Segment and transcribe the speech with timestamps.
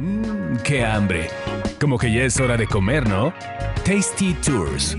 [0.00, 1.28] Mmm, qué hambre.
[1.78, 3.34] Como que ya es hora de comer, ¿no?
[3.84, 4.96] Tasty Tours.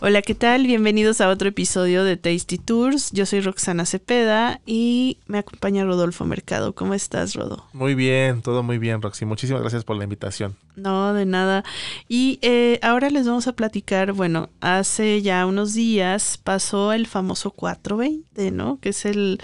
[0.00, 0.64] Hola, ¿qué tal?
[0.64, 3.10] Bienvenidos a otro episodio de Tasty Tours.
[3.10, 6.72] Yo soy Roxana Cepeda y me acompaña Rodolfo Mercado.
[6.72, 7.66] ¿Cómo estás, Rodo?
[7.72, 9.24] Muy bien, todo muy bien, Roxy.
[9.24, 10.54] Muchísimas gracias por la invitación.
[10.76, 11.64] No, de nada.
[12.08, 17.50] Y eh, ahora les vamos a platicar, bueno, hace ya unos días pasó el famoso
[17.50, 18.78] 420, ¿no?
[18.78, 19.40] Que es el,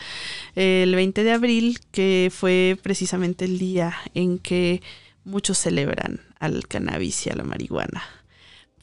[0.55, 4.83] el 20 de abril, que fue precisamente el día en que
[5.25, 8.05] muchos celebran al cannabis y a la marihuana.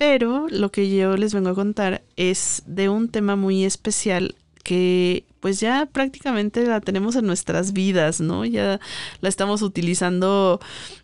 [0.01, 4.33] Pero lo que yo les vengo a contar es de un tema muy especial
[4.63, 8.43] que pues ya prácticamente la tenemos en nuestras vidas, ¿no?
[8.43, 8.79] Ya
[9.19, 10.59] la estamos utilizando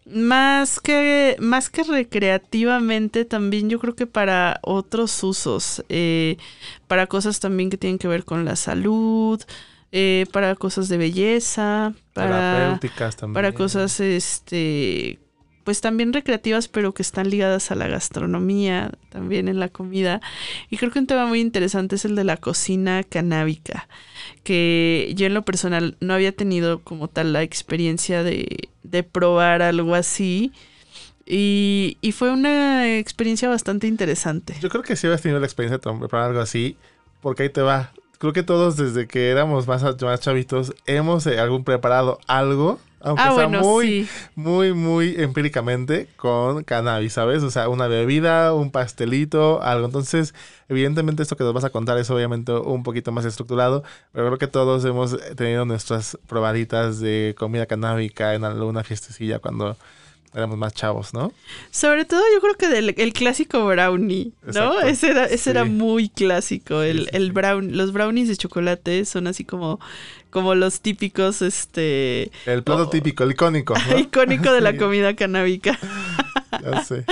[0.07, 6.37] más que, más que recreativamente, también yo creo que para otros usos, eh,
[6.87, 9.39] para cosas también que tienen que ver con la salud,
[9.91, 12.79] eh, para cosas de belleza, para,
[13.15, 13.33] también.
[13.35, 15.19] para cosas este
[15.67, 20.21] pues también recreativas, pero que están ligadas a la gastronomía, también en la comida.
[20.69, 23.89] Y creo que un tema muy interesante es el de la cocina canábica,
[24.45, 29.61] que yo en lo personal no había tenido como tal la experiencia de, de probar
[29.61, 30.53] algo así.
[31.25, 34.55] Y, y, fue una experiencia bastante interesante.
[34.61, 36.77] Yo creo que sí habías tenido la experiencia de probar algo así,
[37.19, 37.91] porque ahí te va.
[38.19, 39.83] Creo que todos desde que éramos más,
[40.21, 44.09] chavitos hemos eh, algún preparado algo aunque Ah, sea bueno, muy, sí.
[44.35, 47.43] muy, muy empíricamente con cannabis, ¿sabes?
[47.43, 49.85] O sea, una bebida, un pastelito, algo.
[49.85, 50.33] Entonces,
[50.69, 54.37] evidentemente esto que nos vas a contar es obviamente un poquito más estructurado, pero creo
[54.37, 59.77] que todos hemos tenido nuestras probaditas de comida canábica en alguna fiestecilla cuando
[60.37, 61.31] éramos más chavos, ¿no?
[61.71, 64.49] Sobre todo yo creo que del el clásico brownie, ¿no?
[64.49, 64.81] Exacto.
[64.87, 65.49] Ese era, ese Sí.
[65.49, 66.81] era muy clásico.
[66.81, 67.31] El, Sí, sí, el sí.
[67.31, 69.79] brown, los brownies de chocolate son así como,
[70.29, 72.89] como los típicos, este, El plato Oh.
[72.89, 73.97] típico, el icónico, ¿no?
[73.99, 75.77] icónico de la comida canábica.
[76.63, 77.03] Ya sé.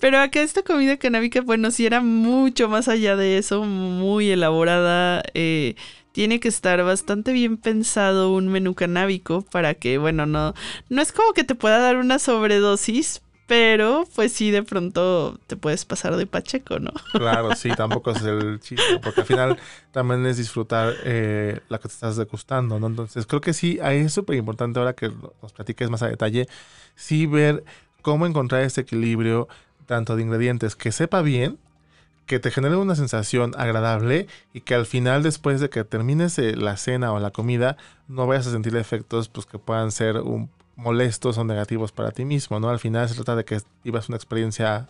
[0.00, 5.22] Pero acá esta comida canábica, bueno, sí era mucho más allá de eso, muy elaborada.
[5.34, 5.74] eh,
[6.16, 10.54] tiene que estar bastante bien pensado un menú canábico para que, bueno, no,
[10.88, 15.58] no es como que te pueda dar una sobredosis, pero pues sí de pronto te
[15.58, 16.90] puedes pasar de pacheco, ¿no?
[17.12, 19.58] Claro, sí, tampoco es el chiste, porque al final
[19.90, 22.86] también es disfrutar eh, la que te estás degustando, ¿no?
[22.86, 25.12] Entonces, creo que sí, ahí es súper importante ahora que
[25.42, 26.48] nos platiques más a detalle,
[26.94, 27.62] sí ver
[28.00, 29.48] cómo encontrar ese equilibrio
[29.84, 31.58] tanto de ingredientes que sepa bien,
[32.26, 36.56] que te genere una sensación agradable y que al final, después de que termines eh,
[36.56, 37.76] la cena o la comida,
[38.08, 40.20] no vayas a sentir efectos pues, que puedan ser
[40.74, 42.68] molestos o negativos para ti mismo, ¿no?
[42.68, 44.88] Al final se trata de que vivas una experiencia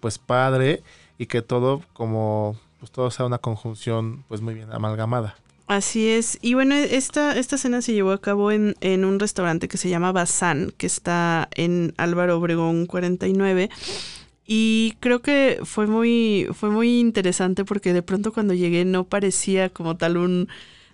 [0.00, 0.82] pues padre
[1.16, 5.36] y que todo como pues todo sea una conjunción pues muy bien amalgamada.
[5.68, 6.38] Así es.
[6.42, 9.88] Y bueno, esta, esta cena se llevó a cabo en, en un restaurante que se
[9.88, 13.70] llama Bazán, que está en Álvaro Obregón 49.
[14.46, 19.68] Y creo que fue muy, fue muy interesante porque de pronto cuando llegué no parecía
[19.70, 20.48] como tal un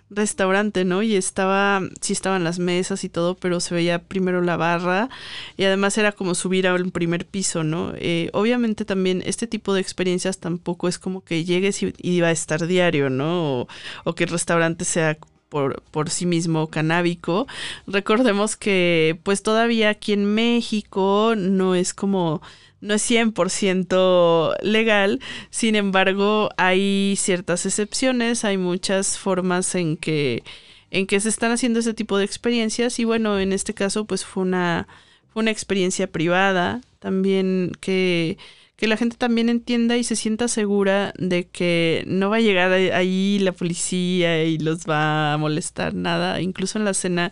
[0.09, 1.03] restaurante, ¿no?
[1.03, 5.09] Y estaba, sí estaban las mesas y todo, pero se veía primero la barra
[5.57, 7.93] y además era como subir a un primer piso, ¿no?
[7.97, 12.27] Eh, obviamente también este tipo de experiencias tampoco es como que llegues y, y va
[12.29, 13.61] a estar diario, ¿no?
[13.61, 13.67] O,
[14.03, 15.17] o que el restaurante sea
[15.49, 17.47] por, por sí mismo canábico.
[17.87, 22.41] Recordemos que pues todavía aquí en México no es como
[22.81, 25.19] no es 100% legal,
[25.49, 30.43] sin embargo hay ciertas excepciones, hay muchas formas en que
[30.91, 34.25] en que se están haciendo ese tipo de experiencias y bueno, en este caso pues
[34.25, 34.87] fue una
[35.31, 38.37] fue una experiencia privada, también que
[38.79, 42.71] que la gente también entienda y se sienta segura de que no va a llegar
[42.71, 46.39] ahí la policía y los va a molestar nada.
[46.41, 47.29] Incluso en la cena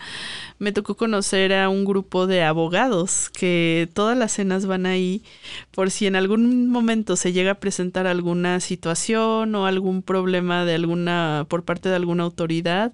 [0.60, 5.24] me tocó conocer a un grupo de abogados que todas las cenas van ahí
[5.72, 10.76] por si en algún momento se llega a presentar alguna situación o algún problema de
[10.76, 12.94] alguna por parte de alguna autoridad.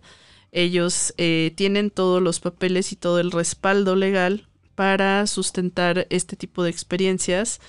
[0.52, 6.64] Ellos eh, tienen todos los papeles y todo el respaldo legal para sustentar este tipo
[6.64, 7.60] de experiencias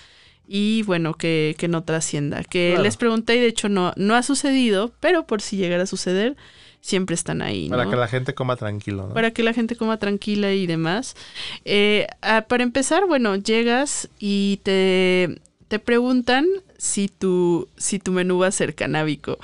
[0.46, 2.42] y bueno, que, que no trascienda.
[2.44, 2.82] Que Claro.
[2.84, 6.36] les pregunté y de hecho no, no ha sucedido, pero por si llegara a suceder,
[6.80, 7.68] siempre están ahí.
[7.70, 9.14] Para que la gente coma tranquilo, ¿no?
[9.14, 11.16] para que la gente coma tranquila y demás.
[11.64, 12.06] Eh,
[12.48, 16.46] para empezar, bueno, llegas y te, te preguntan
[16.76, 19.38] si tu, si tu menú va a ser canábico.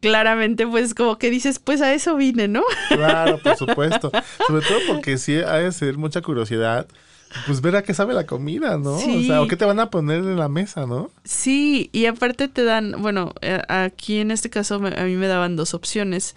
[0.00, 2.62] Claramente, pues como que dices, pues a eso vine, ¿no?
[2.88, 4.10] Claro, por supuesto.
[4.46, 6.86] Sobre todo porque sí ha de ser mucha curiosidad.
[7.46, 8.98] Pues ver a qué sabe la comida, ¿no?
[8.98, 9.24] Sí.
[9.24, 11.10] O sea, o qué te van a poner en la mesa, ¿no?
[11.24, 15.54] Sí, y aparte te dan, bueno, eh, aquí en este caso a mí me daban
[15.56, 16.34] dos opciones.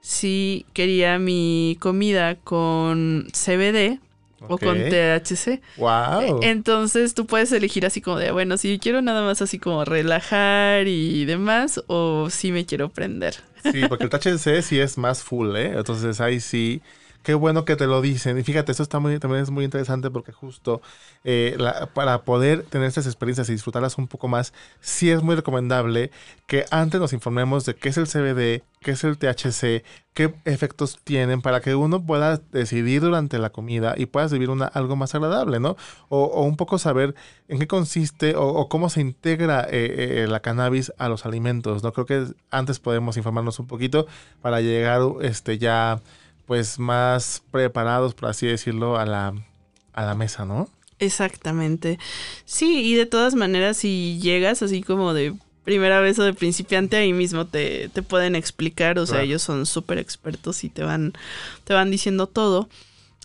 [0.00, 4.00] si quería mi comida con CBD
[4.40, 4.78] o con.
[4.78, 5.60] THC.
[5.76, 6.40] Wow.
[6.42, 10.86] Entonces tú puedes elegir así como de, bueno, si quiero nada más así como relajar
[10.86, 13.36] y demás, o si me quiero prender.
[13.72, 15.72] Sí, porque el THC sí es más full, ¿eh?
[15.76, 16.82] Entonces ahí sí.
[17.24, 18.38] Qué bueno que te lo dicen.
[18.38, 20.82] Y fíjate, esto está muy, también es muy interesante porque justo
[21.24, 21.56] eh,
[21.94, 26.10] para poder tener estas experiencias y disfrutarlas un poco más, sí es muy recomendable
[26.46, 31.00] que antes nos informemos de qué es el CBD, qué es el THC, qué efectos
[31.02, 35.14] tienen para que uno pueda decidir durante la comida y puedas vivir una, algo más
[35.14, 35.78] agradable, ¿no?
[36.10, 37.14] O, un poco saber
[37.48, 41.82] en qué consiste o, o cómo se integra eh, eh, la cannabis a los alimentos,
[41.82, 41.94] ¿no?
[41.94, 44.06] Creo que antes podemos informarnos un poquito
[44.42, 46.02] para llegar este ya
[46.46, 49.34] pues más preparados, por así decirlo, a la,
[49.92, 50.68] a la mesa, ¿no?
[50.98, 51.98] Exactamente.
[52.44, 56.96] Sí, y de todas maneras, si llegas así como de primera vez o de principiante,
[56.96, 58.98] ahí mismo te, te pueden explicar.
[58.98, 59.24] O sea, Claro.
[59.26, 61.12] ellos son súper expertos y te van,
[61.64, 62.68] te van diciendo todo.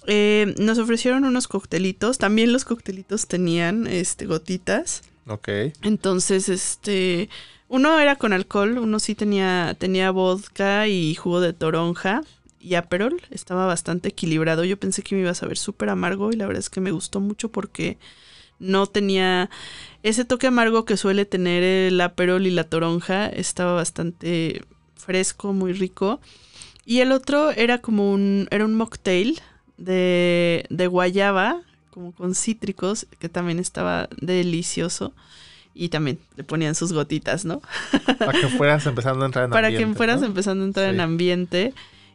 [0.08, 2.18] Eh, nos ofrecieron unos coctelitos.
[2.18, 5.02] También los coctelitos tenían este, gotitas.
[5.28, 5.50] Ok.
[5.84, 7.30] Entonces, este.
[7.68, 12.24] Uno era con alcohol, uno sí tenía, tenía vodka y jugo de toronja
[12.60, 13.22] y aperol.
[13.32, 14.64] Estaba bastante equilibrado.
[14.64, 16.92] Yo pensé que me iba a saber súper amargo y la verdad es que me
[16.92, 17.98] gustó mucho porque
[18.60, 19.50] no tenía
[20.04, 23.28] ese toque amargo que suele tener el aperol y la toronja.
[23.28, 24.64] Estaba bastante
[24.96, 26.20] fresco, muy rico.
[26.86, 29.40] Y el otro era como un, era un mocktail
[29.78, 31.62] de, de guayaba,
[31.92, 35.14] como con cítricos, que también estaba delicioso.
[35.76, 37.62] Y también le ponían sus gotitas, ¿no?
[38.18, 40.26] Para que fueras empezando a entrar en Para ambiente, que fueras ¿no?
[40.28, 40.96] empezando a entrar Sí.
[40.96, 41.74] en ambiente.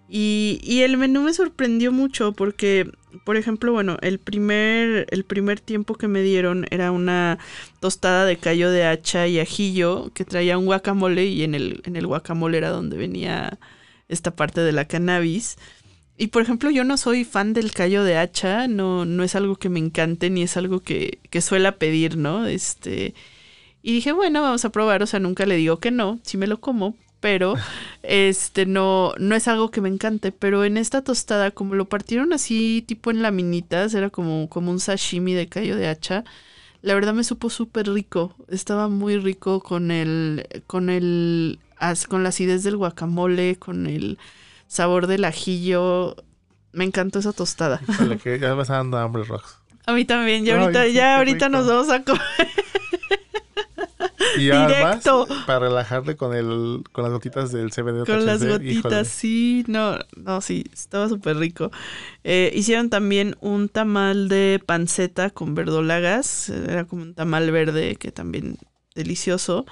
[0.09, 2.91] Y, y el menú me sorprendió mucho porque,
[3.25, 7.39] por ejemplo, bueno, el primer, el primer tiempo que me dieron era una
[7.81, 11.97] tostada de callo de hacha y ajillo que traía un guacamole y en el, en
[11.97, 13.59] el guacamole era donde venía
[14.09, 15.57] esta parte de la cannabis.
[16.17, 19.57] Y por ejemplo, yo no soy fan del callo de hacha, no, no es algo
[19.57, 22.47] que me encante ni es algo que, que suela pedir, ¿no?
[22.47, 23.15] Este.
[23.83, 25.03] Y dije, bueno, vamos a probar.
[25.03, 27.55] O sea, nunca le digo que no, sí me lo como, pero
[28.03, 30.31] este no, no es algo que me encante.
[30.31, 34.79] Pero en esta tostada, como lo partieron así, tipo en laminitas, era como, como un
[34.79, 36.25] sashimi de callo de hacha.
[36.83, 38.35] La verdad me supo súper rico.
[38.49, 41.61] Estaba muy rico con el, con el,
[42.11, 44.19] con la acidez del guacamole, con el
[44.67, 46.17] sabor del ajillo.
[46.73, 47.81] Me encantó esa tostada.
[47.89, 49.61] Híjole, que ya me está dando hambre, Rox.
[49.87, 50.45] A mí también.
[50.45, 51.59] Ya Ay, ahorita, ya ahorita rico.
[51.59, 52.21] nos vamos a comer.
[54.39, 55.05] Y además,
[55.47, 59.05] para relajarle con el con las gotitas del CBD Con las gotitas, híjole.
[59.05, 61.71] sí, no, no, sí, estaba súper rico.
[62.25, 68.13] Eh, hicieron también un tamal de panceta con verdolagas, era como un tamal verde que
[68.13, 68.59] también
[68.95, 69.67] delicioso.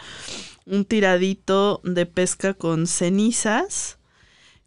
[0.64, 3.98] Un tiradito de pesca con cenizas,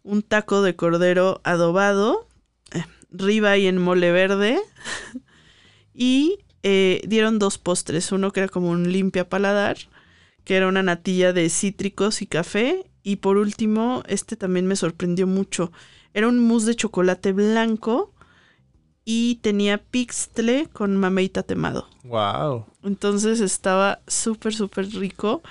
[0.02, 2.26] un taco de cordero adobado,
[2.72, 4.60] eh, ribeye en mole verde
[5.94, 9.76] y eh, dieron dos postres, uno que era como un limpia paladar
[10.46, 12.86] que era una natilla de cítricos y café.
[13.02, 15.72] Y por último, este también me sorprendió mucho.
[16.14, 18.14] Era un mousse de chocolate blanco
[19.04, 21.88] y tenía pixtle con mamey tatemado.
[22.04, 22.64] Wow.
[22.84, 25.42] Entonces estaba súper, súper rico.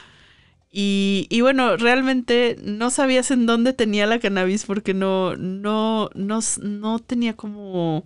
[0.71, 6.39] Y, y bueno, realmente no sabías en dónde tenía la cannabis porque no, no, no,
[6.62, 8.05] no tenía como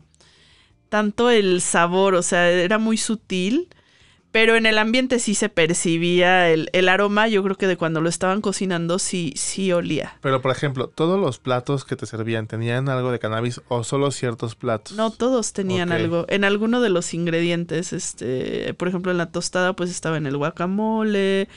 [0.89, 3.69] tanto el sabor, o sea, era muy sutil.
[4.31, 7.99] Pero en el ambiente sí se percibía el, el aroma, yo creo que de cuando
[7.99, 10.19] lo estaban cocinando sí, sí olía.
[10.21, 14.11] Pero, por ejemplo, ¿todos los platos que te servían tenían algo de cannabis o solo
[14.11, 14.95] ciertos platos?
[14.95, 16.25] No todos tenían algo.
[16.29, 20.37] En alguno de los ingredientes, este, por ejemplo, en la tostada, pues estaba en el
[20.37, 21.49] guacamole,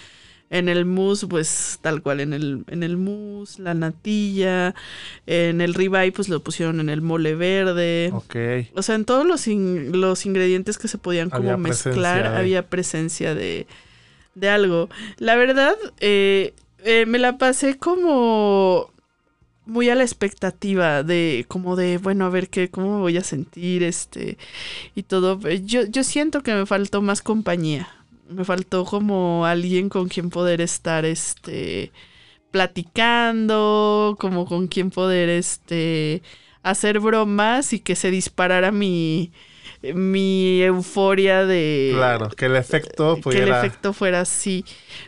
[0.53, 4.75] en el mousse, pues tal cual, en el, en el mousse, la natilla,
[5.27, 8.11] en el ribeye, pues lo pusieron en el mole verde.
[8.13, 8.37] Ok.
[8.77, 12.39] O sea, en todos los, in- los ingredientes que se podían como Había mezclar, de-
[12.39, 13.67] había presencia de,
[14.35, 14.89] de algo.
[15.19, 16.53] La verdad, eh,
[16.85, 18.93] eh, me la pasé como
[19.65, 23.23] muy a la expectativa de como de bueno a ver qué cómo me voy a
[23.23, 24.37] sentir este
[24.97, 27.89] y todo yo yo siento que me faltó más compañía
[28.29, 31.93] me faltó como alguien con quien poder estar este
[32.51, 36.23] platicando como con quien poder este
[36.63, 39.33] hacer bromas y que se disparara mi
[39.95, 44.65] mi euforia de Claro, que el efecto que el efecto fuera así.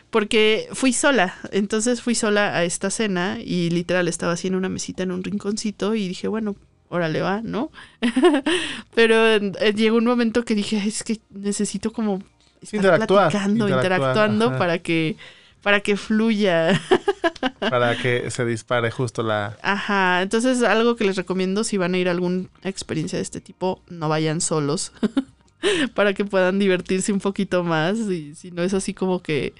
[0.09, 4.69] Porque fui sola, entonces fui sola a esta cena y literal estaba así en una
[4.69, 6.55] mesita en un rinconcito y dije, bueno,
[6.89, 7.71] órale va, ¿no?
[8.95, 12.21] Pero eh, llegó un momento que dije, es que necesito como
[12.65, 14.57] estar Interactuar, platicando, interactuar, interactuando ajá.
[14.57, 15.17] para que
[15.65, 16.79] para que fluya.
[17.59, 19.57] para que se dispare justo la...
[19.63, 23.41] Ajá, entonces algo que les recomiendo si van a ir a alguna experiencia de este
[23.41, 24.91] tipo, no vayan solos.
[25.95, 27.97] para que puedan divertirse un poquito más.
[27.97, 29.53] Y si no es así como que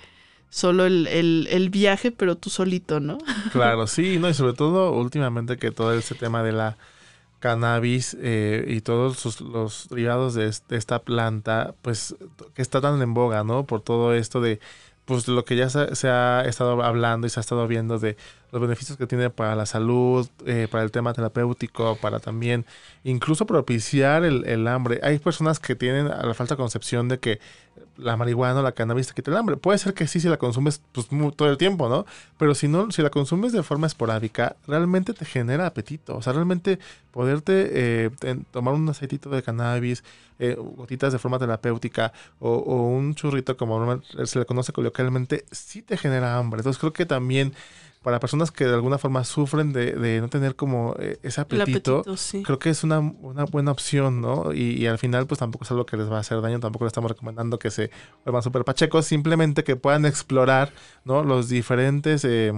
[0.51, 1.07] solo el,
[1.49, 3.17] el, viaje, pero tú solito, ¿no?
[3.51, 6.77] claro, sí, no, y sobre todo últimamente que todo ese tema de la
[7.45, 12.15] cannabis eh, y todos los derivados de, de, esta planta, pues
[12.55, 13.67] que está tan en boga, ¿no?
[13.67, 14.59] Por todo esto de
[15.05, 18.17] pues lo que ya se, ha estado hablando y se ha estado viendo de
[18.55, 22.65] los beneficios que tiene para la salud, eh, para el tema terapéutico, para también
[23.03, 24.99] incluso propiciar el, hambre.
[25.03, 27.39] Hay personas que tienen la falsa concepción de que
[27.97, 29.57] la marihuana o la cannabis te quita el hambre.
[29.57, 32.05] Puede ser que sí si la consumes pues, todo el tiempo, ¿no?
[32.37, 36.15] Pero si no, si la consumes de forma esporádica, realmente te genera apetito.
[36.15, 36.79] O sea, realmente
[37.11, 38.09] poderte eh,
[38.51, 40.03] tomar un aceitito de cannabis,
[40.37, 45.95] eh, gotitas de forma terapéutica o, un churrito como se le conoce coloquialmente, sí te
[45.95, 46.59] genera hambre.
[46.59, 47.53] Entonces creo que también
[48.05, 52.03] para personas que de alguna forma sufren de, no tener como eh, ese apetito,
[52.43, 54.53] creo que es una, buena opción, ¿no?
[54.53, 56.89] Y, al final pues tampoco es algo que les va a hacer daño, tampoco le
[56.89, 57.89] estamos recomendando que se
[58.23, 60.71] vuelvan súper pachecos, simplemente que puedan explorar,
[61.03, 61.23] ¿no?
[61.23, 62.23] Los diferentes...
[62.25, 62.53] Eh,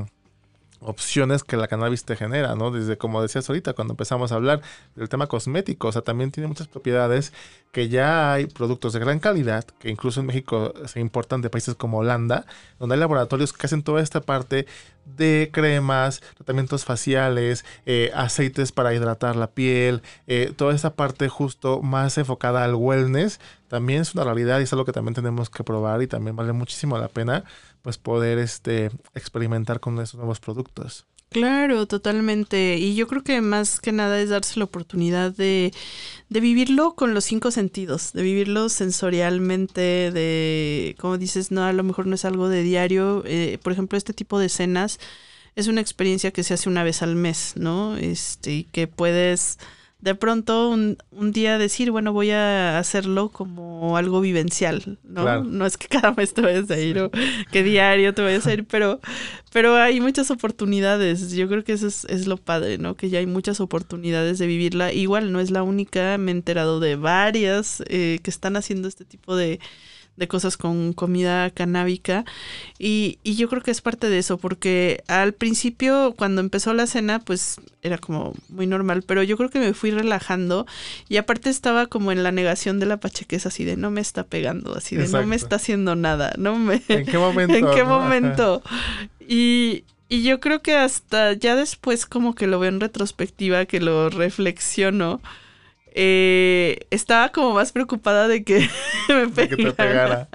[0.79, 2.71] opciones que la cannabis te genera, ¿no?
[2.71, 4.61] Desde como decías ahorita, cuando empezamos a hablar
[4.95, 7.33] del tema cosmético, o sea, también tiene muchas propiedades
[7.71, 11.75] que ya hay productos de gran calidad, que incluso en México se importan de países
[11.75, 12.45] como Holanda,
[12.79, 14.67] donde hay laboratorios que hacen toda esta parte
[15.15, 21.81] de cremas, tratamientos faciales, eh, aceites para hidratar la piel, eh, toda esta parte justo
[21.81, 25.63] más enfocada al wellness, también es una realidad y es algo que también tenemos que
[25.63, 27.43] probar y también vale muchísimo la pena
[27.81, 31.05] pues poder este experimentar con esos nuevos productos.
[31.29, 32.77] Claro, totalmente.
[32.77, 35.73] Y yo creo que más que nada es darse la oportunidad de,
[36.29, 41.83] de vivirlo con los cinco sentidos, de vivirlo sensorialmente, de, como dices, no, a lo
[41.83, 43.23] mejor no es algo de diario.
[43.25, 44.99] Eh, por ejemplo, este tipo de escenas
[45.55, 47.97] es una experiencia que se hace una vez al mes, ¿no?
[47.97, 49.59] Este, y que puedes
[49.99, 55.43] de pronto un, un, día decir, bueno, voy a hacerlo como algo vivencial, ¿no?
[55.43, 57.11] No es que cada mes te vayas a ir o
[57.51, 58.99] que diario te vayas a ir, pero,
[59.51, 61.31] pero hay muchas oportunidades.
[61.31, 62.95] Yo creo que eso es, es, lo padre, ¿no?
[62.95, 64.93] Que ya hay muchas oportunidades de vivirla.
[64.93, 69.03] Igual no es la única, me he enterado de varias eh, que están haciendo este
[69.03, 69.59] tipo de
[70.17, 72.25] de cosas con comida canábica.
[72.77, 76.87] Y, y, yo creo que es parte de eso porque al principio cuando empezó la
[76.87, 80.65] cena pues era como muy normal pero yo creo que me fui relajando
[81.07, 84.23] y aparte estaba como en la negación de la pachequez así de no me está
[84.23, 87.83] pegando así de no me está haciendo nada no me en qué momento en qué
[87.83, 88.63] momento
[89.19, 93.79] y y yo creo que hasta ya después como que lo veo en retrospectiva que
[93.79, 95.21] lo reflexiono
[95.99, 98.69] eh, estaba como más preocupada de que
[99.09, 100.29] me pegara.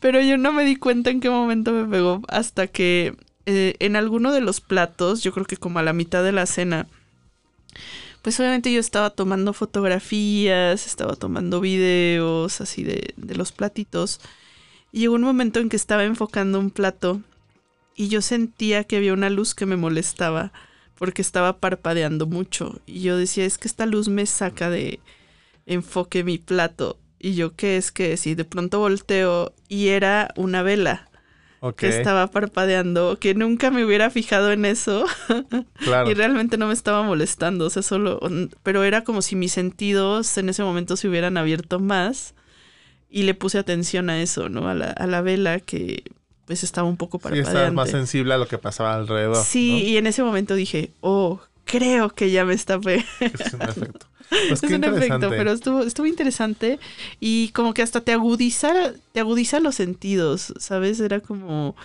[0.00, 3.16] Pero yo no me di cuenta en qué momento me pegó hasta que
[3.46, 6.46] eh, en alguno de los platos, yo creo que como a la mitad de la
[6.46, 6.86] cena,
[8.22, 14.20] pues obviamente yo estaba tomando fotografías, estaba tomando videos así de, de los platitos.
[14.92, 17.20] Y llegó un momento en que estaba enfocando un plato
[17.96, 20.52] y yo sentía que había una luz que me molestaba
[21.02, 22.80] porque estaba parpadeando mucho.
[22.86, 25.00] Y yo decía, es que esta luz me saca de
[25.66, 26.96] enfoque mi plato.
[27.18, 31.10] Y yo, ¿qué es que si de pronto volteo y era una vela
[31.76, 35.04] que estaba parpadeando, que nunca me hubiera fijado en eso.
[36.06, 38.20] y realmente no me estaba molestando, o sea, solo,
[38.62, 42.36] pero era como si mis sentidos en ese momento se hubieran abierto más
[43.10, 44.68] y le puse atención a eso, ¿no?
[44.68, 46.04] A la, a la vela que
[46.46, 47.50] pues estaba un poco parpadeante.
[47.50, 49.42] Sí, estabas más sensible a lo que pasaba alrededor.
[49.44, 53.08] Sí, y en ese momento dije, oh, creo que ya me está pegando.
[53.20, 54.06] Es un efecto.
[54.48, 56.78] Pues es un efecto, pero estuvo, estuvo interesante
[57.20, 61.00] y como que hasta te agudiza, te agudiza los sentidos, ¿sabes?
[61.00, 61.76] Era como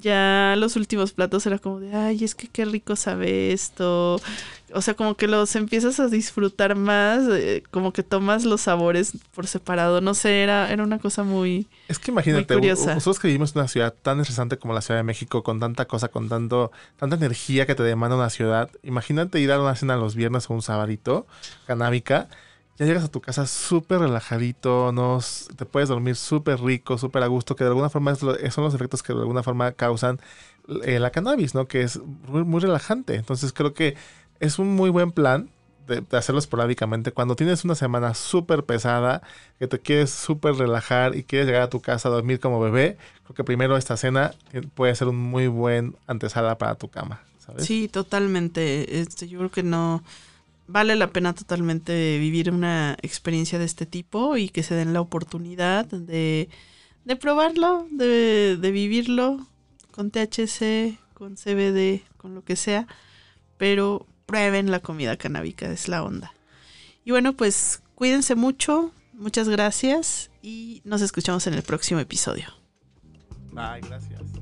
[0.00, 4.20] ya los últimos platos era como de, ay, es que qué rico sabe esto.
[4.74, 9.12] O sea, como que los empiezas a disfrutar más, eh, como que tomas los sabores
[9.34, 10.00] por separado.
[10.00, 11.66] No sé, era, era una cosa muy.
[11.88, 15.04] Es que imagínate, nosotros que vivimos en una ciudad tan interesante como la Ciudad de
[15.04, 18.70] México, con tanta cosa, con tanto, tanta energía que te demanda una ciudad.
[18.82, 21.26] Imagínate ir a una cena los viernes o un sabadito,
[21.66, 22.28] canábica
[22.82, 25.20] ya llegas a tu casa súper relajadito, ¿no?
[25.56, 29.02] te puedes dormir súper rico, súper a gusto, que de alguna forma son los efectos
[29.02, 30.20] que de alguna forma causan
[30.84, 31.66] eh, la cannabis, ¿no?
[31.66, 33.14] Que es muy, relajante.
[33.14, 33.96] Entonces creo que
[34.40, 35.48] es un muy buen plan
[35.86, 37.12] de, hacerlo esporádicamente.
[37.12, 39.22] Cuando tienes una semana súper pesada,
[39.60, 42.96] que te quieres súper relajar y quieres llegar a tu casa a dormir como bebé,
[43.24, 44.34] creo que primero esta cena
[44.74, 47.64] puede ser un muy buen antesala para tu cama, ¿sabes?
[47.64, 49.00] Sí, totalmente.
[49.00, 50.02] Este, yo creo que no
[50.72, 55.02] vale la pena totalmente vivir una experiencia de este tipo y que se den la
[55.02, 56.48] oportunidad de,
[57.04, 59.46] de probarlo, de, de vivirlo
[59.90, 62.86] con THC, con CBD, con lo que sea,
[63.58, 66.32] pero prueben la comida canábica, es la onda.
[67.04, 72.46] Y bueno, pues cuídense mucho, muchas gracias y nos escuchamos en el próximo episodio.
[73.52, 74.41] Bye, gracias.